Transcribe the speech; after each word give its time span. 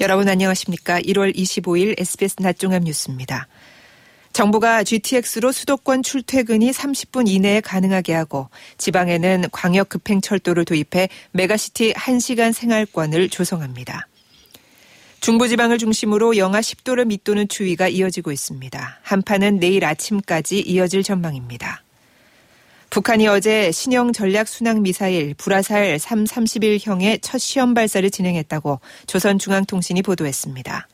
여러분 0.00 0.28
안녕하십니까? 0.28 1.00
1월 1.00 1.36
25일 1.36 2.00
SBS 2.00 2.36
낮종합 2.40 2.82
뉴스입니다. 2.82 3.46
정부가 4.32 4.82
GTX로 4.82 5.52
수도권 5.52 6.02
출퇴근이 6.02 6.70
30분 6.70 7.28
이내에 7.28 7.60
가능하게 7.60 8.14
하고 8.14 8.48
지방에는 8.78 9.44
광역 9.52 9.90
급행 9.90 10.22
철도를 10.22 10.64
도입해 10.64 11.10
메가시티 11.32 11.92
1시간 11.92 12.54
생활권을 12.54 13.28
조성합니다. 13.28 14.08
중부지방을 15.20 15.76
중심으로 15.76 16.38
영하 16.38 16.60
10도를 16.60 17.06
밑도는 17.06 17.48
추위가 17.48 17.86
이어지고 17.86 18.32
있습니다. 18.32 19.00
한파는 19.02 19.60
내일 19.60 19.84
아침까지 19.84 20.60
이어질 20.60 21.02
전망입니다. 21.02 21.81
북한이 22.92 23.26
어제 23.26 23.72
신형 23.72 24.12
전략 24.12 24.46
순항 24.46 24.82
미사일 24.82 25.32
불화살 25.32 25.96
331형의 25.96 27.20
첫 27.22 27.38
시험 27.38 27.72
발사를 27.72 28.10
진행했다고 28.10 28.80
조선중앙통신이 29.06 30.02
보도했습니다. 30.02 30.88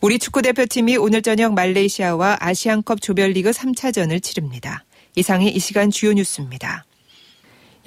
우리 0.00 0.18
축구대표팀이 0.18 0.96
오늘 0.96 1.22
저녁 1.22 1.54
말레이시아와 1.54 2.38
아시안컵 2.40 3.02
조별리그 3.02 3.52
3차전을 3.52 4.20
치릅니다. 4.20 4.84
이상이 5.14 5.48
이 5.50 5.60
시간 5.60 5.92
주요 5.92 6.12
뉴스입니다. 6.12 6.84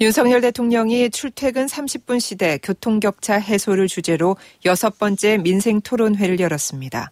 윤석열 0.00 0.40
대통령이 0.40 1.10
출퇴근 1.10 1.66
30분 1.66 2.20
시대 2.20 2.56
교통격차 2.62 3.34
해소를 3.34 3.86
주제로 3.86 4.38
여섯 4.64 4.98
번째 4.98 5.36
민생 5.36 5.82
토론회를 5.82 6.40
열었습니다. 6.40 7.10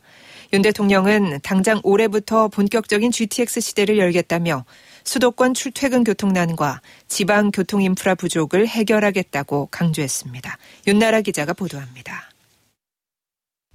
윤 0.55 0.63
대통령은 0.63 1.41
당장 1.43 1.81
올해부터 1.83 2.49
본격적인 2.49 3.11
GTX 3.11 3.61
시대를 3.61 3.99
열겠다며 3.99 4.65
수도권 5.05 5.55
출퇴근 5.55 6.05
교통난과 6.05 6.81
지방 7.09 7.51
교통 7.51 7.83
인프라 7.83 8.15
부족을 8.15 8.67
해결하겠다고 8.67 9.67
강조했습니다. 9.67 10.59
윤나라 10.87 11.21
기자가 11.21 11.53
보도합니다. 11.53 12.33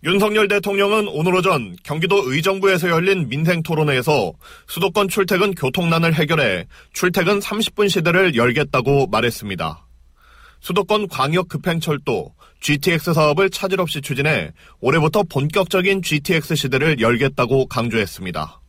윤석열 0.04 0.48
대통령은 0.48 1.08
오늘 1.08 1.34
오전 1.34 1.76
경기도 1.84 2.32
의정부에서 2.32 2.90
열린 2.90 3.28
민생 3.30 3.64
토론회에서 3.64 4.32
수도권 4.68 5.10
출퇴근 5.10 5.56
교통난을 5.56 6.14
해결해 6.14 6.66
출퇴근 6.94 7.40
30분 7.40 7.90
시대를 7.90 8.36
열겠다고 8.36 9.08
말했습니다. 9.08 9.88
수도권 10.60 11.08
광역 11.08 11.50
급행철도 11.50 12.34
GTX 12.62 13.14
사업을 13.14 13.50
차질 13.50 13.82
없이 13.82 14.02
추진해 14.02 14.52
올해부터 14.82 15.24
본격적인 15.24 16.02
GTX 16.04 16.56
시대를 16.56 17.00
열겠다고 17.00 17.68
강조했습니다. 17.68 18.62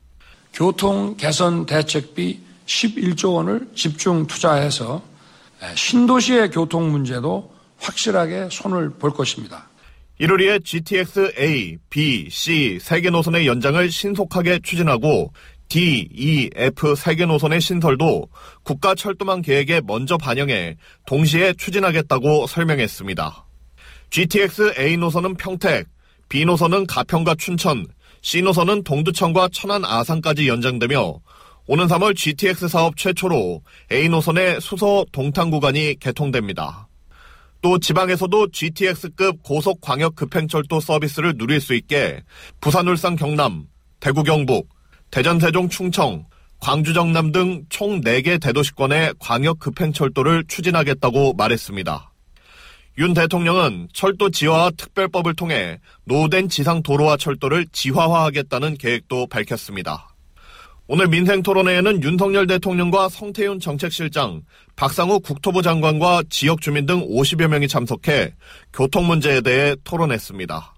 교통 0.54 1.16
개선 1.16 1.66
대책비 1.66 2.47
11조 2.68 3.34
원을 3.34 3.68
집중 3.74 4.26
투자해서 4.26 5.02
신도시의 5.74 6.50
교통 6.50 6.92
문제도 6.92 7.52
확실하게 7.78 8.48
손을 8.50 8.90
볼 8.90 9.12
것입니다. 9.12 9.68
1월 10.20 10.40
2에 10.40 10.64
GTX 10.64 11.34
A, 11.38 11.78
B, 11.88 12.28
C 12.30 12.78
3개 12.80 13.10
노선의 13.10 13.46
연장을 13.46 13.90
신속하게 13.90 14.60
추진하고 14.62 15.32
D, 15.68 16.08
E, 16.12 16.50
F 16.54 16.94
3개 16.94 17.26
노선의 17.26 17.60
신설도 17.60 18.28
국가 18.64 18.94
철도망 18.94 19.42
계획에 19.42 19.80
먼저 19.86 20.16
반영해 20.16 20.76
동시에 21.06 21.54
추진하겠다고 21.54 22.46
설명했습니다. 22.46 23.46
GTX 24.10 24.74
A 24.78 24.96
노선은 24.96 25.36
평택, 25.36 25.86
B 26.28 26.44
노선은 26.44 26.86
가평과 26.86 27.36
춘천, 27.36 27.86
C 28.22 28.42
노선은 28.42 28.82
동두천과 28.82 29.50
천안 29.52 29.84
아산까지 29.84 30.48
연장되며 30.48 31.20
오는 31.70 31.86
3월 31.86 32.16
GTX 32.16 32.66
사업 32.68 32.96
최초로 32.96 33.60
A 33.92 34.08
노선의 34.08 34.58
수서 34.58 35.04
동탄 35.12 35.50
구간이 35.50 35.96
개통됩니다. 36.00 36.88
또 37.60 37.78
지방에서도 37.78 38.48
GTX급 38.52 39.42
고속 39.42 39.82
광역 39.82 40.16
급행철도 40.16 40.80
서비스를 40.80 41.36
누릴 41.36 41.60
수 41.60 41.74
있게 41.74 42.22
부산, 42.62 42.88
울산, 42.88 43.16
경남, 43.16 43.66
대구, 44.00 44.22
경북, 44.22 44.70
대전, 45.10 45.38
세종, 45.38 45.68
충청, 45.68 46.24
광주, 46.58 46.94
정남 46.94 47.32
등 47.32 47.66
총 47.68 48.00
4개 48.00 48.40
대도시권의 48.40 49.16
광역 49.18 49.58
급행철도를 49.58 50.44
추진하겠다고 50.48 51.34
말했습니다. 51.34 52.12
윤 52.96 53.12
대통령은 53.12 53.88
철도 53.92 54.30
지화와 54.30 54.70
특별법을 54.70 55.34
통해 55.34 55.80
노후된 56.06 56.48
지상 56.48 56.82
도로와 56.82 57.18
철도를 57.18 57.66
지화화하겠다는 57.72 58.78
계획도 58.78 59.26
밝혔습니다. 59.26 60.07
오늘 60.90 61.06
민생 61.06 61.42
토론회에는 61.42 62.02
윤석열 62.02 62.46
대통령과 62.46 63.10
성태윤 63.10 63.60
정책실장, 63.60 64.40
박상우 64.74 65.20
국토부 65.20 65.60
장관과 65.60 66.22
지역 66.30 66.62
주민 66.62 66.86
등 66.86 67.06
50여 67.06 67.46
명이 67.46 67.68
참석해 67.68 68.32
교통 68.72 69.06
문제에 69.06 69.42
대해 69.42 69.76
토론했습니다. 69.84 70.74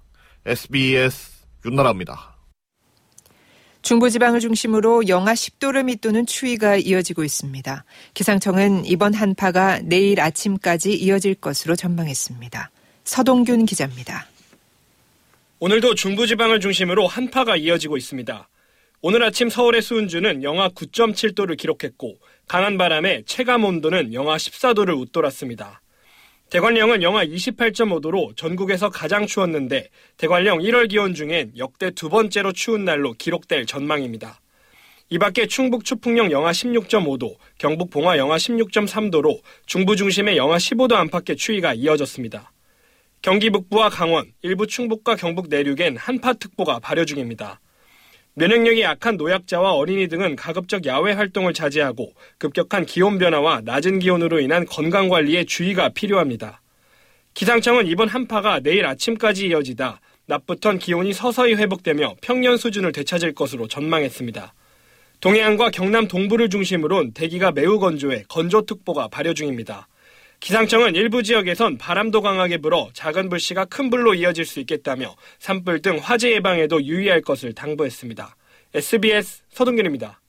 SBS 0.46 1.30
윤나라입니다. 1.64 2.36
중부지방을 3.82 4.40
중심으로 4.40 5.06
영하 5.06 5.32
10도를 5.32 5.84
밑도는 5.84 6.26
추위가 6.26 6.74
이어지고 6.74 7.22
있습니다. 7.22 7.84
기상청은 8.12 8.86
이번 8.86 9.14
한파가 9.14 9.78
내일 9.84 10.20
아침까지 10.20 10.92
이어질 10.92 11.36
것으로 11.36 11.76
전망했습니다. 11.76 12.70
서동균 13.04 13.64
기자입니다. 13.64 14.26
오늘도 15.60 15.94
중부지방을 15.94 16.58
중심으로 16.58 17.06
한파가 17.06 17.56
이어지고 17.56 17.96
있습니다. 17.96 18.48
오늘 19.02 19.22
아침 19.22 19.48
서울의 19.48 19.80
수은주는 19.80 20.42
영하 20.42 20.68
9.7도를 20.68 21.56
기록했고 21.56 22.18
강한 22.46 22.76
바람에 22.76 23.22
체감 23.24 23.64
온도는 23.64 24.12
영하 24.12 24.36
14도를 24.36 24.94
웃돌았습니다. 25.00 25.80
대관령은 26.50 27.02
영하 27.02 27.24
28.5도로 27.24 28.36
전국에서 28.36 28.90
가장 28.90 29.26
추웠는데 29.26 29.88
대관령 30.18 30.58
1월 30.58 30.90
기온 30.90 31.14
중엔 31.14 31.52
역대 31.56 31.92
두 31.92 32.10
번째로 32.10 32.52
추운 32.52 32.84
날로 32.84 33.14
기록될 33.14 33.64
전망입니다. 33.64 34.38
이 35.08 35.18
밖에 35.18 35.46
충북 35.46 35.86
추풍령 35.86 36.30
영하 36.30 36.50
16.5도, 36.50 37.36
경북 37.56 37.88
봉화 37.88 38.18
영하 38.18 38.36
16.3도로 38.36 39.40
중부 39.64 39.96
중심의 39.96 40.36
영하 40.36 40.58
15도 40.58 40.92
안팎의 40.92 41.36
추위가 41.36 41.72
이어졌습니다. 41.72 42.52
경기 43.22 43.48
북부와 43.48 43.88
강원, 43.88 44.34
일부 44.42 44.66
충북과 44.66 45.16
경북 45.16 45.48
내륙엔 45.48 45.96
한파특보가 45.96 46.80
발효 46.80 47.06
중입니다. 47.06 47.60
면역력이 48.40 48.80
약한 48.80 49.18
노약자와 49.18 49.74
어린이 49.74 50.08
등은 50.08 50.34
가급적 50.34 50.86
야외 50.86 51.12
활동을 51.12 51.52
자제하고 51.52 52.14
급격한 52.38 52.86
기온 52.86 53.18
변화와 53.18 53.60
낮은 53.66 53.98
기온으로 53.98 54.40
인한 54.40 54.64
건강 54.64 55.10
관리에 55.10 55.44
주의가 55.44 55.90
필요합니다. 55.90 56.62
기상청은 57.34 57.86
이번 57.86 58.08
한파가 58.08 58.60
내일 58.60 58.86
아침까지 58.86 59.48
이어지다 59.48 60.00
낮부턴 60.24 60.78
기온이 60.78 61.12
서서히 61.12 61.54
회복되며 61.54 62.14
평년 62.22 62.56
수준을 62.56 62.92
되찾을 62.92 63.34
것으로 63.34 63.68
전망했습니다. 63.68 64.54
동해안과 65.20 65.68
경남 65.68 66.08
동부를 66.08 66.48
중심으로 66.48 67.10
대기가 67.12 67.52
매우 67.52 67.78
건조해 67.78 68.24
건조특보가 68.30 69.08
발효 69.08 69.34
중입니다. 69.34 69.86
기상청은 70.40 70.94
일부 70.94 71.22
지역에선 71.22 71.76
바람도 71.76 72.22
강하게 72.22 72.56
불어 72.58 72.88
작은 72.94 73.28
불씨가 73.28 73.66
큰 73.66 73.90
불로 73.90 74.14
이어질 74.14 74.46
수 74.46 74.58
있겠다며 74.60 75.14
산불 75.38 75.82
등 75.82 75.98
화재 76.00 76.32
예방에도 76.32 76.82
유의할 76.82 77.20
것을 77.20 77.52
당부했습니다. 77.52 78.36
SBS 78.74 79.42
서동균입니다. 79.50 80.20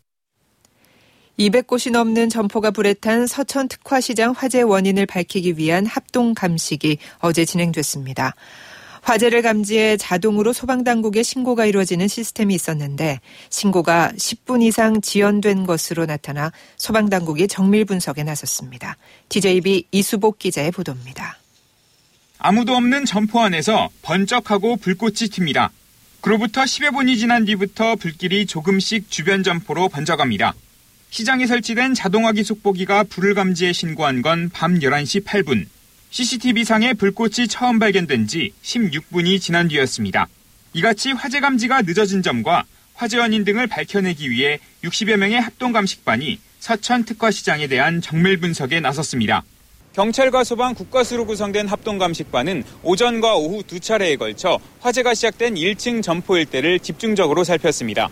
200곳이 1.39 1.91
넘는 1.91 2.29
점포가 2.29 2.72
불에 2.72 2.94
탄 2.94 3.25
서천 3.25 3.69
특화시장 3.69 4.33
화재 4.35 4.61
원인을 4.61 5.05
밝히기 5.05 5.57
위한 5.57 5.85
합동 5.85 6.33
감식이 6.33 6.97
어제 7.19 7.45
진행됐습니다. 7.45 8.35
화재를 9.01 9.41
감지해 9.41 9.97
자동으로 9.97 10.53
소방당국에 10.53 11.23
신고가 11.23 11.66
이루어지는 11.66 12.07
시스템이 12.07 12.53
있었는데 12.53 13.19
신고가 13.50 14.12
10분 14.16 14.62
이상 14.63 15.01
지연된 15.01 15.66
것으로 15.66 16.06
나타나 16.06 16.51
소방당국이 16.78 17.47
정밀 17.47 17.85
분석에 17.85 18.23
나섰습니다. 18.23 18.97
DJB 19.29 19.88
이수복 19.91 20.40
기자의 20.40 20.72
보도입니다. 20.72 21.38
아무도 22.38 22.75
없는 22.75 23.06
점포 23.06 23.40
안에서 23.41 23.90
번쩍하고 24.01 24.78
불꽃이 24.78 25.13
튑니다. 25.29 25.70
그로부터 26.22 26.61
10여 26.61 26.93
분이 26.93 27.17
지난 27.17 27.46
뒤부터 27.46 27.96
불길이 27.96 28.46
조금씩 28.46 29.09
주변 29.09 29.43
점포로 29.43 29.90
번져갑니다. 29.90 30.53
시장에 31.09 31.46
설치된 31.46 31.93
자동화기 31.93 32.43
속보기가 32.43 33.03
불을 33.05 33.34
감지해 33.34 33.73
신고한 33.73 34.22
건 34.22 34.49
밤 34.53 34.79
11시 34.79 35.26
8분. 35.26 35.66
CCTV상에 36.11 36.93
불꽃이 36.93 37.47
처음 37.47 37.79
발견된 37.79 38.28
지 38.28 38.52
16분이 38.63 39.40
지난 39.40 39.69
뒤였습니다. 39.69 40.28
이같이 40.73 41.13
화재 41.13 41.40
감지가 41.40 41.84
늦어진 41.84 42.22
점과 42.22 42.66
화재 42.93 43.17
원인 43.17 43.46
등을 43.46 43.67
밝혀내기 43.67 44.29
위해 44.29 44.59
60여 44.84 45.16
명의 45.16 45.40
합동감식반이 45.40 46.37
서천 46.59 47.05
특화시장에 47.05 47.67
대한 47.67 48.02
정밀 48.02 48.41
분석에 48.41 48.81
나섰습니다. 48.81 49.43
경찰과 49.93 50.43
소방 50.43 50.75
국가수로 50.75 51.25
구성된 51.25 51.69
합동감식반은 51.69 52.66
오전과 52.84 53.37
오후 53.37 53.64
두 53.64 53.79
차례에 53.79 54.17
걸쳐 54.17 54.59
화재가 54.81 55.14
시작된 55.14 55.55
1층 55.55 56.03
점포 56.03 56.37
일대를 56.37 56.79
집중적으로 56.79 57.46
살폈습니다. 57.46 58.09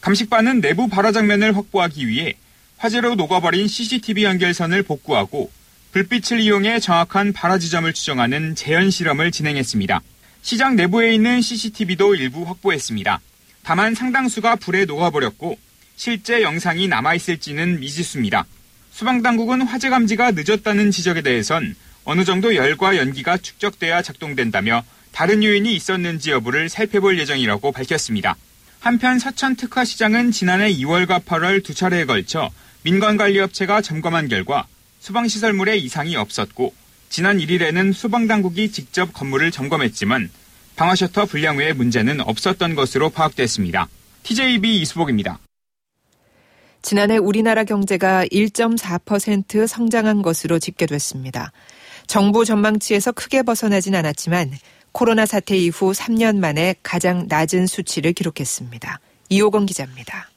감식반은 0.00 0.62
내부 0.62 0.88
발화 0.88 1.12
장면을 1.12 1.54
확보하기 1.54 2.08
위해 2.08 2.34
화재로 2.78 3.14
녹아버린 3.14 3.68
CCTV 3.68 4.24
연결선을 4.24 4.84
복구하고 4.84 5.50
불빛을 5.92 6.40
이용해 6.40 6.80
정확한 6.80 7.34
발화 7.34 7.58
지점을 7.58 7.92
추정하는 7.92 8.54
재현 8.54 8.90
실험을 8.90 9.30
진행했습니다. 9.30 10.00
시장 10.40 10.74
내부에 10.74 11.14
있는 11.14 11.42
CCTV도 11.42 12.14
일부 12.14 12.44
확보했습니다. 12.44 13.20
다만 13.62 13.94
상당수가 13.94 14.56
불에 14.56 14.86
녹아버렸고 14.86 15.58
실제 15.96 16.40
영상이 16.40 16.88
남아있을지는 16.88 17.80
미지수입니다. 17.80 18.46
소방당국은 18.92 19.60
화재 19.62 19.90
감지가 19.90 20.30
늦었다는 20.30 20.90
지적에 20.90 21.20
대해선 21.20 21.76
어느 22.04 22.24
정도 22.24 22.54
열과 22.54 22.96
연기가 22.96 23.36
축적돼야 23.36 24.00
작동된다며 24.00 24.84
다른 25.12 25.44
요인이 25.44 25.74
있었는지 25.74 26.30
여부를 26.30 26.70
살펴볼 26.70 27.18
예정이라고 27.18 27.70
밝혔습니다. 27.70 28.36
한편 28.80 29.18
서천 29.18 29.56
특화 29.56 29.84
시장은 29.84 30.32
지난해 30.32 30.72
2월과 30.72 31.22
8월 31.22 31.62
두 31.62 31.74
차례에 31.74 32.06
걸쳐 32.06 32.50
민간관리업체가 32.82 33.82
점검한 33.82 34.28
결과 34.28 34.66
소방시설물에 35.02 35.78
이상이 35.78 36.14
없었고 36.14 36.72
지난 37.08 37.38
1일에는 37.38 37.92
소방당국이 37.92 38.70
직접 38.70 39.12
건물을 39.12 39.50
점검했지만 39.50 40.30
방화셔터 40.76 41.26
불량 41.26 41.56
외에 41.58 41.72
문제는 41.72 42.20
없었던 42.20 42.76
것으로 42.76 43.10
파악됐습니다. 43.10 43.88
TJB 44.22 44.80
이수복입니다. 44.80 45.40
지난해 46.82 47.16
우리나라 47.16 47.64
경제가 47.64 48.26
1.4% 48.26 49.66
성장한 49.66 50.22
것으로 50.22 50.60
집계됐습니다. 50.60 51.50
정부 52.06 52.44
전망치에서 52.44 53.10
크게 53.10 53.42
벗어나진 53.42 53.96
않았지만 53.96 54.52
코로나 54.92 55.26
사태 55.26 55.56
이후 55.56 55.90
3년 55.90 56.38
만에 56.38 56.76
가장 56.84 57.26
낮은 57.28 57.66
수치를 57.66 58.12
기록했습니다. 58.12 59.00
이호건 59.30 59.66
기자입니다. 59.66 60.30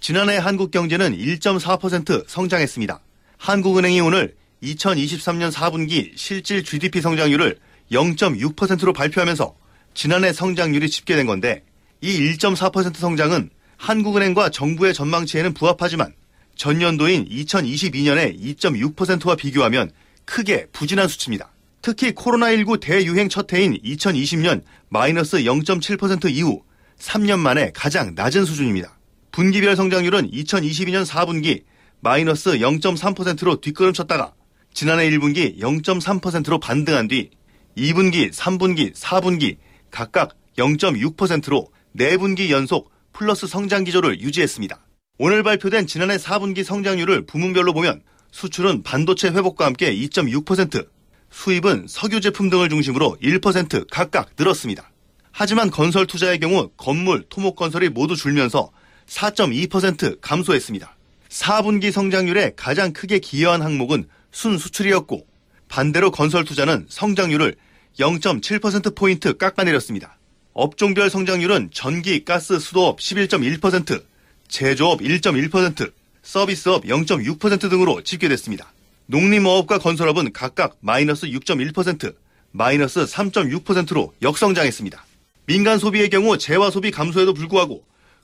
지난해 0.00 0.36
한국 0.36 0.70
경제는 0.70 1.16
1.4% 1.16 2.24
성장했습니다. 2.28 3.00
한국은행이 3.42 4.00
오늘 4.00 4.36
2023년 4.62 5.50
4분기 5.50 6.12
실질 6.14 6.62
GDP 6.62 7.00
성장률을 7.00 7.58
0.6%로 7.90 8.92
발표하면서 8.92 9.56
지난해 9.94 10.32
성장률이 10.32 10.88
집계된 10.88 11.26
건데 11.26 11.64
이 12.00 12.36
1.4% 12.36 12.94
성장은 12.94 13.50
한국은행과 13.78 14.50
정부의 14.50 14.94
전망치에는 14.94 15.54
부합하지만 15.54 16.14
전년도인 16.54 17.28
2022년의 17.30 18.40
2.6%와 18.40 19.34
비교하면 19.34 19.90
크게 20.24 20.66
부진한 20.70 21.08
수치입니다. 21.08 21.50
특히 21.82 22.12
코로나19 22.12 22.78
대유행 22.78 23.28
첫 23.28 23.52
해인 23.52 23.76
2020년 23.82 24.62
마이너스 24.88 25.38
0.7% 25.38 26.30
이후 26.30 26.62
3년 26.96 27.40
만에 27.40 27.72
가장 27.74 28.14
낮은 28.14 28.44
수준입니다. 28.44 28.96
분기별 29.32 29.74
성장률은 29.74 30.30
2022년 30.30 31.04
4분기 31.04 31.64
마이너스 32.04 32.58
0.3%로 32.58 33.60
뒷걸음쳤다가 33.60 34.34
지난해 34.74 35.08
1분기 35.08 35.56
0.3%로 35.60 36.58
반등한 36.58 37.06
뒤 37.06 37.30
2분기, 37.76 38.32
3분기, 38.32 38.92
4분기 38.92 39.58
각각 39.92 40.36
0.6%로 40.58 41.68
4분기 41.96 42.50
연속 42.50 42.90
플러스 43.12 43.46
성장 43.46 43.84
기조를 43.84 44.20
유지했습니다. 44.20 44.84
오늘 45.18 45.44
발표된 45.44 45.86
지난해 45.86 46.16
4분기 46.16 46.64
성장률을 46.64 47.24
부문별로 47.26 47.72
보면 47.72 48.02
수출은 48.32 48.82
반도체 48.82 49.28
회복과 49.28 49.66
함께 49.66 49.94
2.6%, 49.94 50.88
수입은 51.30 51.86
석유 51.88 52.20
제품 52.20 52.50
등을 52.50 52.68
중심으로 52.68 53.18
1% 53.22 53.86
각각 53.92 54.30
늘었습니다. 54.36 54.90
하지만 55.30 55.70
건설 55.70 56.08
투자의 56.08 56.40
경우 56.40 56.70
건물, 56.76 57.22
토목 57.28 57.54
건설이 57.54 57.90
모두 57.90 58.16
줄면서 58.16 58.72
4.2% 59.06 60.20
감소했습니다. 60.20 60.96
4분기 61.32 61.90
성장률에 61.90 62.52
가장 62.56 62.92
크게 62.92 63.18
기여한 63.18 63.62
항목은 63.62 64.06
순수출이었고 64.32 65.26
반대로 65.66 66.10
건설 66.10 66.44
투자는 66.44 66.86
성장률을 66.90 67.54
0.7%포인트 67.98 69.36
깎아내렸습니다. 69.38 70.18
업종별 70.52 71.08
성장률은 71.08 71.70
전기, 71.72 72.24
가스, 72.26 72.58
수도업 72.58 72.98
11.1%, 72.98 74.02
제조업 74.48 75.00
1.1%, 75.00 75.92
서비스업 76.22 76.84
0.6% 76.84 77.70
등으로 77.70 78.02
집계됐습니다. 78.02 78.70
농림어업과 79.06 79.78
건설업은 79.78 80.32
각각 80.34 80.76
마이너스 80.80 81.26
6.1%, 81.28 82.14
마이너스 82.50 83.04
3.6%로 83.04 84.12
역성장했습니다. 84.20 85.06
민간 85.46 85.78
소비의 85.78 86.10
경우 86.10 86.36
재화 86.36 86.70
소비 86.70 86.90
감소에도 86.90 87.32
불구하고 87.32 87.82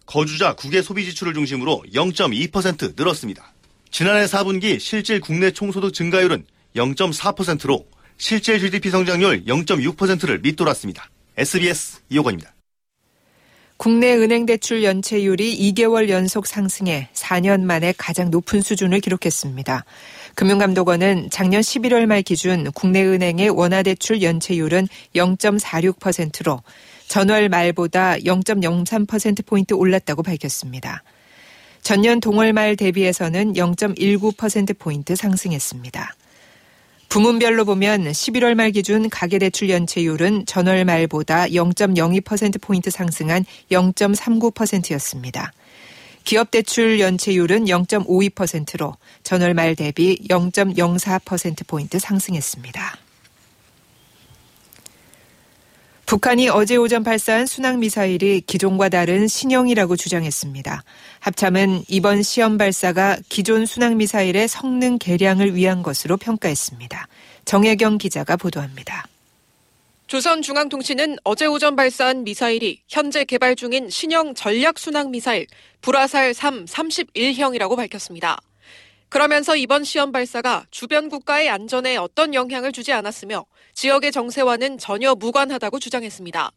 거주자 0.09 0.55
국외 0.55 0.81
소비 0.81 1.05
지출을 1.05 1.35
중심으로 1.35 1.83
0.2% 1.93 2.95
늘었습니다. 2.97 3.53
지난해 3.91 4.25
4분기 4.25 4.81
실질 4.81 5.21
국내 5.21 5.51
총소득 5.51 5.93
증가율은 5.93 6.47
0.4%로 6.75 7.87
실질 8.17 8.59
GDP 8.59 8.89
성장률 8.89 9.45
0.6%를 9.45 10.39
밑돌았습니다. 10.39 11.11
SBS 11.37 11.99
이호건입니다. 12.09 12.55
국내 13.77 14.13
은행 14.15 14.45
대출 14.47 14.83
연체율이 14.83 15.73
2개월 15.73 16.09
연속 16.09 16.47
상승해 16.47 17.11
4년 17.13 17.63
만에 17.63 17.93
가장 17.97 18.31
높은 18.31 18.61
수준을 18.61 19.01
기록했습니다. 19.01 19.85
금융감독원은 20.35 21.29
작년 21.31 21.61
11월 21.61 22.07
말 22.07 22.23
기준 22.23 22.73
국내 22.73 23.05
은행의 23.05 23.51
원화 23.51 23.83
대출 23.83 24.23
연체율은 24.23 24.89
0.46%로 25.15 26.63
전월 27.09 27.49
말보다 27.49 28.17
0.03%포인트 28.17 29.75
올랐다고 29.75 30.23
밝혔습니다. 30.23 31.03
전년 31.83 32.21
동월 32.21 32.53
말 32.53 32.77
대비해서는 32.77 33.55
0.19%포인트 33.55 35.17
상승했습니다. 35.17 36.15
부문별로 37.09 37.65
보면 37.65 38.05
11월 38.05 38.55
말 38.55 38.71
기준 38.71 39.09
가계대출 39.09 39.71
연체율은 39.71 40.45
전월 40.45 40.85
말보다 40.85 41.47
0.02%포인트 41.47 42.91
상승한 42.91 43.47
0.39%였습니다. 43.71 45.53
기업대출 46.25 47.01
연체율은 47.01 47.65
0.52%로 47.65 48.95
전월 49.23 49.55
말 49.55 49.75
대비 49.75 50.19
0.04%포인트 50.29 51.99
상승했습니다. 51.99 53.08
북한이 56.09 56.49
어제 56.49 56.77
오전 56.77 57.05
발사한 57.05 57.45
순항미사일이 57.45 58.41
기존과 58.47 58.89
다른 58.89 59.29
신형이라고 59.29 59.95
주장했습니다. 59.95 60.83
합참은 61.21 61.83
이번 61.87 62.23
시험 62.23 62.57
발사가 62.57 63.19
기존 63.29 63.67
순항미사일의 63.67 64.49
성능 64.49 64.99
개량을 64.99 65.55
위한 65.55 65.83
것으로 65.83 66.17
평가했습니다. 66.17 67.09
정혜경 67.45 67.99
기자가 67.99 68.39
보도합니다. 68.39 69.07
조선중앙통신은 70.07 71.19
어제 71.25 71.45
오전 71.45 71.77
발사한 71.77 72.25
미사일이 72.25 72.81
현재 72.89 73.27
개발 73.27 73.55
중인 73.55 73.91
신형 73.91 74.33
전략 74.33 74.79
순항 74.79 75.11
미사일 75.11 75.47
불화살 75.83 76.33
3 76.33 76.65
31형이라고 76.65 77.77
밝혔습니다. 77.77 78.41
그러면서 79.09 79.57
이번 79.57 79.85
시험 79.85 80.13
발사가 80.13 80.67
주변 80.71 81.09
국가의 81.09 81.49
안전에 81.49 81.97
어떤 81.97 82.35
영향을 82.35 82.73
주지 82.73 82.93
않았으며 82.93 83.47
지역의 83.73 84.13
정세와는 84.13 84.79
전혀 84.79 85.15
무관하다고 85.15 85.79
주장했습니다. 85.79 86.51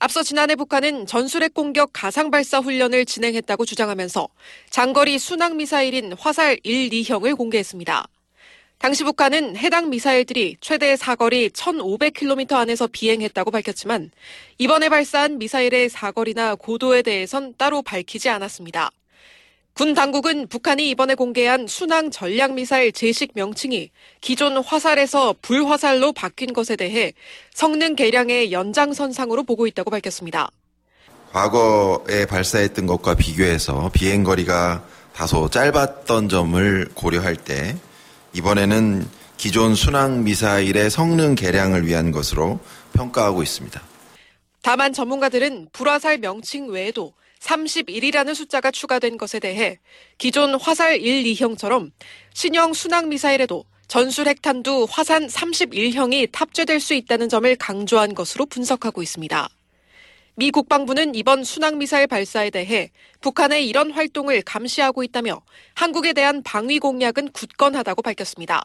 앞서 0.00 0.22
지난해 0.22 0.56
북한은 0.56 1.06
전술핵 1.06 1.52
공격 1.52 1.90
가상 1.92 2.30
발사 2.30 2.58
훈련을 2.58 3.04
진행했다고 3.04 3.66
주장하면서 3.66 4.28
장거리 4.70 5.18
순항 5.18 5.58
미사일인 5.58 6.14
화살 6.18 6.58
1, 6.62 6.88
2형을 6.88 7.36
공개했습니다. 7.36 8.06
당시 8.78 9.04
북한은 9.04 9.58
해당 9.58 9.90
미사일들이 9.90 10.56
최대 10.62 10.96
사거리 10.96 11.50
1,500km 11.50 12.54
안에서 12.54 12.86
비행했다고 12.86 13.50
밝혔지만 13.50 14.10
이번에 14.56 14.88
발사한 14.88 15.36
미사일의 15.36 15.90
사거리나 15.90 16.54
고도에 16.54 17.02
대해선 17.02 17.54
따로 17.58 17.82
밝히지 17.82 18.30
않았습니다. 18.30 18.90
군 19.80 19.94
당국은 19.94 20.46
북한이 20.46 20.90
이번에 20.90 21.14
공개한 21.14 21.66
순항 21.66 22.10
전략 22.10 22.52
미사일 22.52 22.92
제식 22.92 23.30
명칭이 23.34 23.90
기존 24.20 24.58
화살에서 24.58 25.34
불화살로 25.40 26.12
바뀐 26.12 26.52
것에 26.52 26.76
대해 26.76 27.14
성능 27.54 27.96
개량의 27.96 28.52
연장선상으로 28.52 29.44
보고 29.44 29.66
있다고 29.66 29.90
밝혔습니다. 29.90 30.50
과거에 31.32 32.26
발사했던 32.26 32.84
것과 32.84 33.14
비교해서 33.14 33.90
비행 33.94 34.22
거리가 34.22 34.84
다소 35.14 35.48
짧았던 35.48 36.28
점을 36.28 36.88
고려할 36.92 37.36
때 37.36 37.74
이번에는 38.34 39.08
기존 39.38 39.74
순항 39.74 40.24
미사일의 40.24 40.90
성능 40.90 41.34
개량을 41.34 41.86
위한 41.86 42.10
것으로 42.10 42.60
평가하고 42.92 43.42
있습니다. 43.42 43.80
다만 44.60 44.92
전문가들은 44.92 45.70
불화살 45.72 46.18
명칭 46.18 46.68
외에도 46.68 47.14
31이라는 47.40 48.34
숫자가 48.34 48.70
추가된 48.70 49.18
것에 49.18 49.40
대해 49.40 49.78
기존 50.18 50.54
화살 50.54 51.00
1, 51.00 51.24
2형처럼 51.34 51.90
신형 52.34 52.74
순항 52.74 53.08
미사일에도 53.08 53.64
전술 53.88 54.28
핵탄두 54.28 54.86
화산 54.88 55.26
31형이 55.26 56.30
탑재될 56.30 56.78
수 56.78 56.94
있다는 56.94 57.28
점을 57.28 57.56
강조한 57.56 58.14
것으로 58.14 58.46
분석하고 58.46 59.02
있습니다. 59.02 59.48
미 60.36 60.50
국방부는 60.52 61.16
이번 61.16 61.42
순항미사일 61.42 62.06
발사에 62.06 62.50
대해 62.50 62.90
북한의 63.20 63.68
이런 63.68 63.90
활동을 63.90 64.42
감시하고 64.42 65.02
있다며 65.02 65.42
한국에 65.74 66.12
대한 66.12 66.42
방위 66.42 66.78
공약은 66.78 67.32
굳건하다고 67.32 68.02
밝혔습니다. 68.02 68.64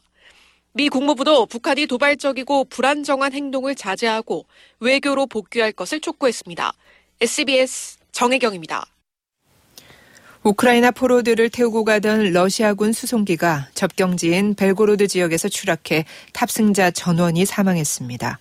미 0.74 0.90
국무부도 0.90 1.48
북한이 1.48 1.88
도발적이고 1.88 2.66
불안정한 2.66 3.34
행동을 3.34 3.76
자제하고 3.76 4.46
외교로 4.80 5.26
복귀할 5.26 5.72
것을 5.72 6.02
촉구했습니다. 6.02 6.72
SBS 7.22 7.98
정혜경입니다. 8.16 8.86
우크라이나 10.42 10.92
포로들을 10.92 11.50
태우고 11.50 11.84
가던 11.84 12.32
러시아군 12.32 12.94
수송기가 12.94 13.68
접경지인 13.74 14.56
벨고로드 14.56 15.08
지역에서 15.08 15.50
추락해 15.50 16.06
탑승자 16.34 16.92
전원이 16.92 17.46
사망했습니다. 17.46 18.40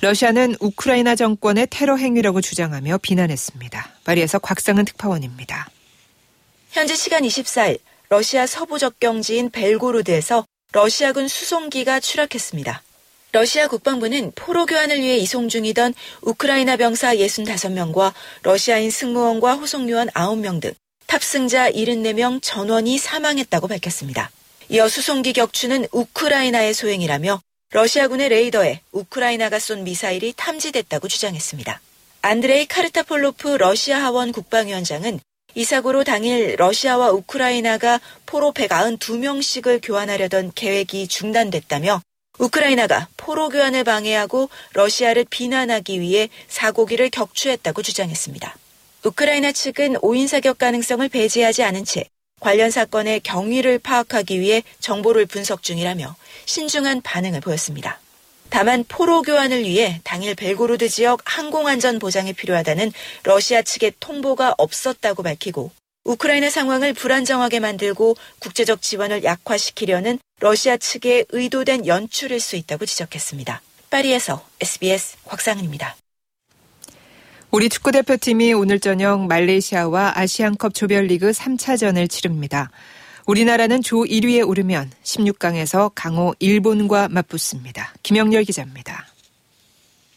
러시아는 0.00 0.56
우크라이나 0.60 1.14
정권의 1.14 1.68
테러 1.70 1.96
행위라고 1.96 2.40
주장하며 2.40 2.98
비난했습니다. 2.98 3.88
파리에서 4.04 4.38
곽상은 4.38 4.84
특파원입니다. 4.84 5.68
현지 6.70 6.96
시간 6.96 7.22
24일 7.22 7.78
러시아 8.08 8.46
서부 8.46 8.78
접경지인 8.78 9.50
벨고로드에서 9.50 10.44
러시아군 10.72 11.28
수송기가 11.28 12.00
추락했습니다. 12.00 12.82
러시아 13.32 13.68
국방부는 13.68 14.32
포로 14.34 14.64
교환을 14.64 15.00
위해 15.00 15.18
이송 15.18 15.48
중이던 15.48 15.92
우크라이나 16.22 16.76
병사 16.76 17.14
65명과 17.16 18.12
러시아인 18.42 18.90
승무원과 18.90 19.54
호송요원 19.54 20.08
9명 20.08 20.62
등 20.62 20.72
탑승자 21.06 21.70
74명 21.72 22.40
전원이 22.42 22.96
사망했다고 22.98 23.68
밝혔습니다. 23.68 24.30
이어 24.70 24.88
수송기 24.88 25.34
격추는 25.34 25.86
우크라이나의 25.92 26.72
소행이라며 26.72 27.40
러시아군의 27.70 28.30
레이더에 28.30 28.80
우크라이나가 28.92 29.58
쏜 29.58 29.84
미사일이 29.84 30.32
탐지됐다고 30.36 31.08
주장했습니다. 31.08 31.80
안드레이 32.22 32.66
카르타폴로프 32.66 33.48
러시아 33.58 34.02
하원 34.02 34.32
국방위원장은 34.32 35.20
이 35.54 35.64
사고로 35.64 36.04
당일 36.04 36.56
러시아와 36.58 37.10
우크라이나가 37.10 38.00
포로 38.26 38.52
192명씩을 38.52 39.80
교환하려던 39.82 40.52
계획이 40.54 41.08
중단됐다며 41.08 42.00
우크라이나가 42.38 43.08
포로 43.16 43.48
교환을 43.48 43.84
방해하고 43.84 44.48
러시아를 44.72 45.26
비난하기 45.28 46.00
위해 46.00 46.28
사고기를 46.48 47.10
격추했다고 47.10 47.82
주장했습니다. 47.82 48.56
우크라이나 49.04 49.52
측은 49.52 49.96
오인 50.02 50.26
사격 50.26 50.58
가능성을 50.58 51.08
배제하지 51.08 51.62
않은 51.64 51.84
채 51.84 52.04
관련 52.40 52.70
사건의 52.70 53.20
경위를 53.20 53.78
파악하기 53.78 54.40
위해 54.40 54.62
정보를 54.80 55.26
분석 55.26 55.62
중이라며 55.62 56.14
신중한 56.46 57.02
반응을 57.02 57.40
보였습니다. 57.40 58.00
다만 58.50 58.84
포로 58.88 59.22
교환을 59.22 59.64
위해 59.64 60.00
당일 60.04 60.34
벨고로드 60.34 60.88
지역 60.88 61.20
항공안전 61.24 61.98
보장이 61.98 62.32
필요하다는 62.32 62.92
러시아 63.24 63.62
측의 63.62 63.94
통보가 64.00 64.54
없었다고 64.56 65.22
밝히고 65.22 65.70
우크라이나 66.08 66.48
상황을 66.48 66.94
불안정하게 66.94 67.60
만들고 67.60 68.16
국제적 68.38 68.80
지원을 68.80 69.24
약화시키려는 69.24 70.18
러시아 70.40 70.78
측의 70.78 71.26
의도된 71.28 71.86
연출일 71.86 72.40
수 72.40 72.56
있다고 72.56 72.86
지적했습니다. 72.86 73.60
파리에서 73.90 74.42
SBS 74.60 75.18
곽상은입니다. 75.24 75.96
우리 77.50 77.68
축구 77.68 77.92
대표팀이 77.92 78.54
오늘 78.54 78.80
저녁 78.80 79.26
말레이시아와 79.26 80.14
아시안컵 80.16 80.72
조별리그 80.74 81.30
3차전을 81.30 82.08
치릅니다. 82.08 82.70
우리나라는 83.26 83.82
조 83.82 84.04
1위에 84.04 84.46
오르면 84.48 84.90
16강에서 85.02 85.92
강호 85.94 86.34
일본과 86.38 87.08
맞붙습니다. 87.08 87.92
김영렬 88.02 88.44
기자입니다. 88.44 89.06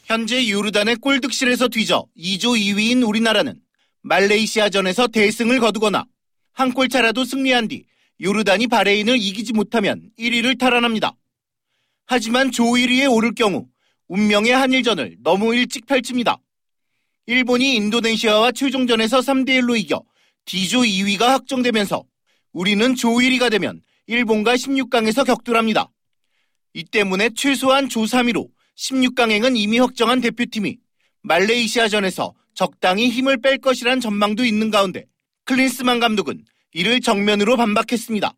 현재 0.06 0.50
요르단의 0.50 0.98
골득실에서 0.98 1.68
뒤져 1.68 2.06
2조 2.18 2.58
2위인 2.58 3.06
우리나라는 3.06 3.56
말레이시아전에서 4.04 5.08
대승을 5.08 5.60
거두거나 5.60 6.06
한 6.54 6.74
골 6.74 6.90
차라도 6.90 7.24
승리한 7.24 7.68
뒤 7.68 7.86
요르단이 8.22 8.68
바레인을 8.68 9.18
이기지 9.18 9.54
못하면 9.54 10.10
1위를 10.20 10.60
탈환합니다. 10.60 11.14
하지만 12.06 12.52
조 12.52 12.64
1위에 12.64 13.12
오를 13.12 13.34
경우 13.34 13.68
운명의 14.08 14.52
한일전을 14.52 15.18
너무 15.24 15.56
일찍 15.56 15.86
펼칩니다. 15.86 16.38
일본이 17.26 17.76
인도네시아와 17.76 18.52
최종전에서 18.52 19.20
3대1로 19.20 19.80
이겨 19.80 20.04
D조 20.46 20.82
2위가 20.82 21.22
확정되면서 21.28 22.04
우리는 22.52 22.96
조 22.96 23.10
1위가 23.10 23.50
되면 23.50 23.82
일본과 24.08 24.56
16강에서 24.56 25.26
격돌합니다. 25.26 25.90
이 26.74 26.84
때문에 26.84 27.30
최소한 27.36 27.88
조 27.90 28.02
3위로 28.02 28.50
16강행은 28.78 29.56
이미 29.58 29.80
확정한 29.80 30.20
대표팀이 30.22 30.78
말레이시아전에서 31.22 32.34
적당히 32.54 33.10
힘을 33.10 33.42
뺄 33.42 33.58
것이란 33.58 34.00
전망도 34.00 34.46
있는 34.46 34.72
가운데 34.72 35.06
클린스만 35.46 36.00
감독은 36.00 36.46
이를 36.74 37.02
정면으로 37.02 37.58
반박했습니다. 37.58 38.34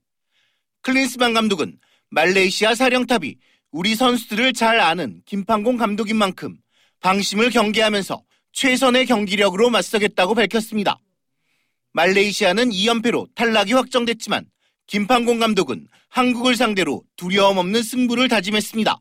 클린스만 0.82 1.34
감독은 1.34 1.80
말레이시아 2.10 2.76
사령탑이 2.76 3.36
우리 3.72 3.96
선수들을 3.96 4.54
잘 4.54 4.80
아는 4.80 5.22
김판공 5.26 5.78
감독인 5.78 6.16
만큼 6.16 6.58
방심을 7.00 7.50
경계하면서 7.50 8.24
최선의 8.52 9.08
경기력으로 9.08 9.70
맞서겠다고 9.70 10.36
밝혔습니다. 10.36 11.00
말레이시아는 11.94 12.70
2연패로 12.70 13.34
탈락이 13.36 13.74
확정됐지만 13.74 14.46
김판공 14.88 15.40
감독은 15.40 15.88
한국을 16.10 16.56
상대로 16.56 17.04
두려움 17.16 17.58
없는 17.58 17.82
승부를 17.82 18.28
다짐했습니다. 18.28 19.00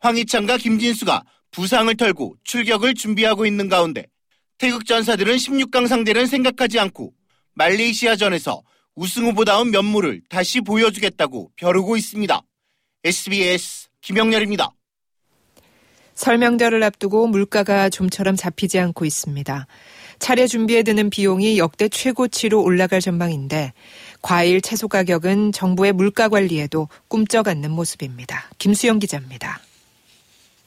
황희찬과 0.00 0.56
김진수가 0.56 1.24
부상을 1.52 1.94
털고 1.96 2.36
출격을 2.44 2.94
준비하고 2.94 3.46
있는 3.46 3.68
가운데 3.68 4.06
태극 4.58 4.86
전사들은 4.86 5.36
16강 5.36 5.86
상대는 5.86 6.26
생각하지 6.26 6.78
않고 6.78 7.12
말레이시아전에서 7.54 8.62
우승 8.94 9.26
후보다운 9.26 9.70
면모를 9.70 10.22
다시 10.28 10.60
보여주겠다고 10.60 11.50
벼르고 11.56 11.96
있습니다. 11.96 12.40
SBS 13.04 13.88
김영렬입니다. 14.00 14.70
설명절을 16.14 16.82
앞두고 16.82 17.26
물가가 17.26 17.90
좀처럼 17.90 18.36
잡히지 18.36 18.78
않고 18.78 19.04
있습니다. 19.04 19.66
차례 20.18 20.46
준비에 20.46 20.82
드는 20.82 21.10
비용이 21.10 21.58
역대 21.58 21.90
최고치로 21.90 22.62
올라갈 22.62 23.02
전망인데 23.02 23.74
과일, 24.22 24.62
채소 24.62 24.88
가격은 24.88 25.52
정부의 25.52 25.92
물가 25.92 26.30
관리에도 26.30 26.88
꿈쩍 27.08 27.48
않는 27.48 27.70
모습입니다. 27.70 28.50
김수영 28.56 28.98
기자입니다. 28.98 29.60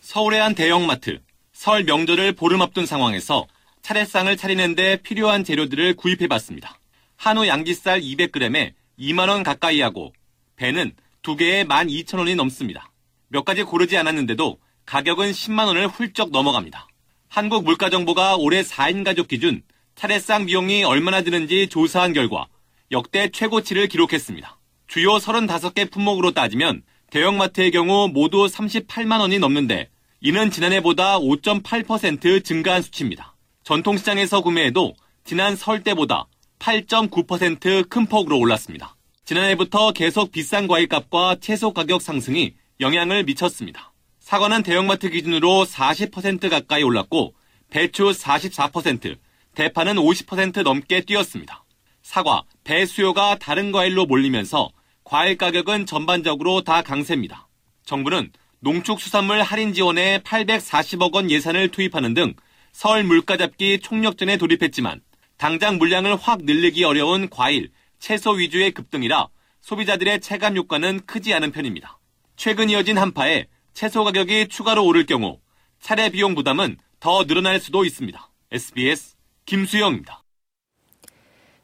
서울의 0.02 0.40
한 0.40 0.54
대형마트, 0.54 1.20
설 1.52 1.84
명절을 1.84 2.34
보름 2.34 2.62
앞둔 2.62 2.86
상황에서 2.86 3.48
차례상을 3.82 4.36
차리는데 4.38 4.98
필요한 4.98 5.44
재료들을 5.44 5.96
구입해봤습니다. 5.96 6.80
한우 7.18 7.48
양지살 7.48 8.02
200g에 8.02 8.74
2만원 9.00 9.44
가까이 9.44 9.82
하고 9.82 10.14
배는 10.56 10.94
2개에 11.22 11.68
12,000원이 11.68 12.36
넘습니다. 12.36 12.92
몇 13.28 13.46
가지 13.46 13.64
고르지 13.64 13.98
않았는데도 13.98 14.60
가격은 14.86 15.32
10만원을 15.32 15.90
훌쩍 15.92 16.32
넘어갑니다. 16.32 16.88
한국물가정보가 17.30 18.38
올해 18.38 18.62
4인 18.62 19.04
가족 19.04 19.28
기준 19.28 19.62
차례상 19.96 20.46
비용이 20.46 20.84
얼마나 20.84 21.22
드는지 21.22 21.68
조사한 21.68 22.14
결과 22.14 22.48
역대 22.92 23.30
최고치를 23.30 23.88
기록했습니다. 23.88 24.58
주요 24.88 25.18
35개 25.18 25.92
품목으로 25.92 26.32
따지면 26.32 26.82
대형마트의 27.12 27.72
경우 27.72 28.08
모두 28.08 28.46
38만 28.46 29.20
원이 29.20 29.40
넘는데 29.40 29.90
이는 30.22 30.52
지난해보다 30.52 31.20
5.8% 31.20 32.44
증가한 32.44 32.82
수치입니다. 32.82 33.36
전통시장에서 33.70 34.42
구매해도 34.42 34.96
지난 35.24 35.56
설 35.56 35.84
때보다 35.84 36.26
8.9%큰 36.58 38.08
폭으로 38.08 38.40
올랐습니다. 38.40 38.96
지난해부터 39.26 39.92
계속 39.92 40.32
비싼 40.32 40.66
과일값과 40.66 41.36
채소 41.40 41.72
가격 41.72 42.02
상승이 42.02 42.56
영향을 42.80 43.26
미쳤습니다. 43.26 43.94
사과는 44.22 44.64
대형마트 44.64 45.12
기준으로 45.12 45.66
40% 45.66 46.50
가까이 46.50 46.82
올랐고 46.82 47.36
배추 47.70 48.06
44%, 48.06 49.18
대파는 49.54 49.98
50% 49.98 50.64
넘게 50.64 51.02
뛰었습니다. 51.02 51.64
사과, 52.02 52.42
배 52.64 52.88
수요가 52.88 53.38
다른 53.38 53.72
과일로 53.72 54.08
몰리면서 54.08 54.72
과일 55.04 55.38
가격은 55.38 55.86
전반적으로 55.86 56.64
다 56.64 56.82
강세입니다. 56.82 57.48
정부는 57.86 58.32
농축수산물 58.62 59.44
할인 59.44 59.74
지원에 59.74 60.24
840억 60.24 61.14
원 61.14 61.30
예산을 61.30 61.70
투입하는 61.70 62.16
등 62.16 62.34
설 62.72 63.04
물가 63.04 63.38
잡기 63.38 63.80
총력전에 63.80 64.38
돌입했지만 64.38 65.02
당장 65.38 65.78
물량을 65.78 66.16
확 66.16 66.44
늘리기 66.44 66.84
어려운 66.84 67.30
과일, 67.30 67.72
채소 68.00 68.32
위주의 68.32 68.72
급등이라 68.72 69.28
소비자들의 69.62 70.20
체감 70.22 70.58
효과는 70.58 71.02
크지 71.06 71.34
않은 71.34 71.52
편입니다. 71.52 72.00
최근 72.36 72.70
이어진 72.70 72.98
한파에 72.98 73.48
채소 73.74 74.04
가격이 74.04 74.48
추가로 74.48 74.86
오를 74.86 75.06
경우 75.06 75.40
차례 75.82 76.10
비용 76.10 76.36
부담은 76.36 76.78
더 77.00 77.26
늘어날 77.26 77.60
수도 77.60 77.86
있습니다. 77.86 78.30
SBS 78.52 79.16
김수영입니다. 79.46 80.24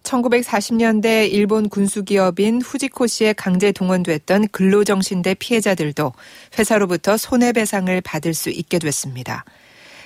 1940년대 0.03 1.31
일본 1.31 1.67
군수기업인 1.67 2.61
후지코시에 2.61 3.33
강제 3.33 3.71
동원됐던 3.71 4.49
근로정신대 4.49 5.35
피해자들도 5.35 6.13
회사로부터 6.57 7.17
손해배상을 7.17 8.01
받을 8.01 8.33
수 8.33 8.49
있게 8.49 8.79
됐습니다. 8.79 9.43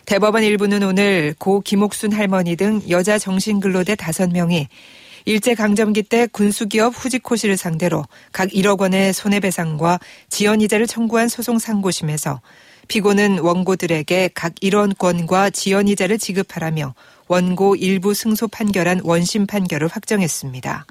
대법원 0.09 0.43
일부는 0.43 0.81
오늘 0.81 1.35
고 1.37 1.61
김옥순 1.61 2.13
할머니 2.13 2.55
등 2.55 2.81
여자 2.89 3.19
정신근로대 3.19 3.93
5명이 3.93 4.65
일제강점기 5.25 6.01
때 6.01 6.25
군수기업 6.25 6.95
후지코 6.95 7.35
시를 7.35 7.57
상대로 7.57 8.03
각 8.31 8.49
1억 8.49 8.81
원의 8.81 9.13
손해배상과 9.13 9.99
지연이자를 10.29 10.87
청구한 10.87 11.27
소송 11.27 11.59
상고심에서 11.59 12.41
피고는 12.87 13.37
원고들에게 13.37 14.31
각 14.33 14.55
1원 14.55 14.97
권과 14.97 15.51
지연이자를 15.51 16.17
지급하라며 16.17 16.95
원고 17.27 17.75
일부 17.75 18.15
승소 18.15 18.47
판결한 18.47 19.01
원심 19.03 19.45
판결을 19.45 19.89
확정했습니다. 19.89 20.87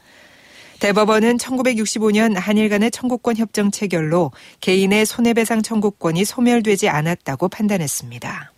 대법원은 0.78 1.38
1965년 1.38 2.36
한일 2.36 2.68
간의 2.68 2.92
청구권 2.92 3.36
협정 3.36 3.72
체결로 3.72 4.30
개인의 4.60 5.06
손해배상 5.06 5.62
청구권이 5.62 6.24
소멸되지 6.24 6.88
않았다고 6.88 7.48
판단했습니다. 7.48 8.52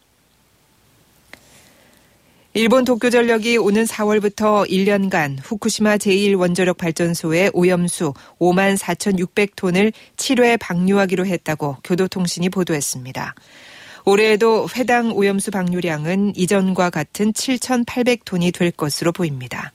일본 2.52 2.84
도쿄전력이 2.84 3.58
오는 3.58 3.84
4월부터 3.84 4.68
1년간 4.68 5.38
후쿠시마 5.40 5.98
제1원자력 5.98 6.78
발전소의 6.78 7.52
오염수 7.54 8.12
5만 8.40 8.76
4,600톤을 8.76 9.92
7회 10.16 10.58
방류하기로 10.58 11.26
했다고 11.26 11.76
교도통신이 11.84 12.48
보도했습니다. 12.48 13.36
올해에도 14.04 14.66
회당 14.74 15.12
오염수 15.12 15.52
방류량은 15.52 16.32
이전과 16.34 16.90
같은 16.90 17.32
7,800톤이 17.32 18.52
될 18.52 18.72
것으로 18.72 19.12
보입니다. 19.12 19.70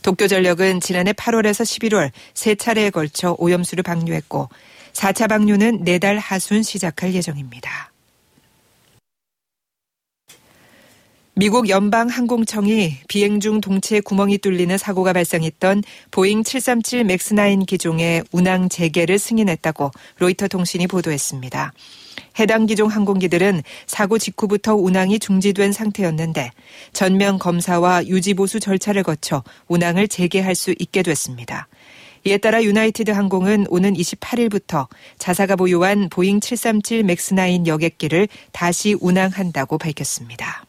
도쿄전력은 0.00 0.80
지난해 0.80 1.12
8월에서 1.12 1.64
11월 1.64 2.12
세 2.32 2.54
차례에 2.54 2.88
걸쳐 2.88 3.36
오염수를 3.38 3.82
방류했고 3.82 4.48
4차 4.94 5.28
방류는 5.28 5.84
내달 5.84 6.16
하순 6.16 6.62
시작할 6.62 7.12
예정입니다. 7.12 7.90
미국 11.34 11.68
연방항공청이 11.68 12.98
비행 13.08 13.38
중 13.38 13.60
동체에 13.60 14.00
구멍이 14.00 14.38
뚫리는 14.38 14.76
사고가 14.76 15.12
발생했던 15.12 15.84
보잉 16.10 16.42
737 16.42 17.04
맥스9 17.04 17.66
기종의 17.66 18.24
운항 18.32 18.68
재개를 18.68 19.18
승인했다고 19.18 19.92
로이터 20.18 20.48
통신이 20.48 20.88
보도했습니다. 20.88 21.72
해당 22.40 22.66
기종 22.66 22.88
항공기들은 22.88 23.62
사고 23.86 24.18
직후부터 24.18 24.74
운항이 24.74 25.20
중지된 25.20 25.72
상태였는데 25.72 26.50
전면 26.92 27.38
검사와 27.38 28.06
유지보수 28.06 28.58
절차를 28.58 29.04
거쳐 29.04 29.44
운항을 29.68 30.08
재개할 30.08 30.56
수 30.56 30.74
있게 30.78 31.02
됐습니다. 31.02 31.68
이에 32.24 32.38
따라 32.38 32.62
유나이티드 32.62 33.12
항공은 33.12 33.66
오는 33.70 33.94
28일부터 33.94 34.88
자사가 35.18 35.56
보유한 35.56 36.08
보잉 36.10 36.40
737 36.40 37.04
맥스9 37.04 37.66
여객기를 37.66 38.28
다시 38.52 38.96
운항한다고 39.00 39.78
밝혔습니다. 39.78 40.64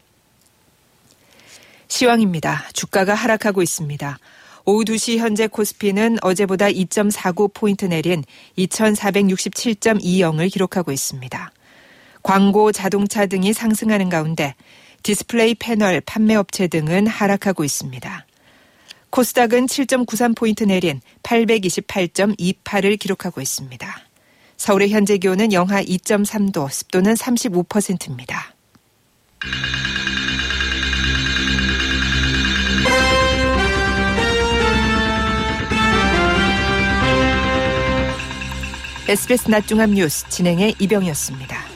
시황입니다. 1.92 2.70
주가가 2.74 3.14
하락하고 3.14 3.62
있습니다. 3.62 4.18
오후 4.66 4.86
2시 4.86 5.18
현재 5.18 5.48
코스피는 5.48 6.20
어제보다 6.22 6.68
2.49포인트 6.68 7.90
내린 7.90 8.24
2467.20을 8.58 10.52
기록하고 10.52 10.94
있습니다. 10.94 11.52
광고, 12.24 12.72
자동차 12.72 13.26
등이 13.26 13.52
상승하는 13.52 14.08
가운데 14.08 14.56
디스플레이 15.04 15.56
패널 15.56 16.00
판매 16.02 16.36
업체 16.36 16.68
등은 16.68 17.08
하락하고 17.08 17.66
있습니다. 17.66 18.26
코스닥은 19.10 19.66
7.93포인트 19.66 20.68
내린 20.68 21.02
828.28을 21.24 22.98
기록하고 22.98 23.42
있습니다. 23.42 24.02
서울의 24.56 24.92
현재 24.92 25.18
기온은 25.18 25.52
영하 25.52 25.84
2.3도, 25.84 26.70
습도는 26.72 27.16
35%입니다. 27.16 28.54
SBS 39.12 39.52
낮중함 39.52 39.92
뉴스 39.92 40.26
진행의 40.30 40.76
이병이었습니다. 40.80 41.71